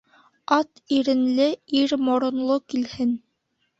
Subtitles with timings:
[0.57, 1.47] Ат иренле,
[1.81, 3.13] ир моронло килһен.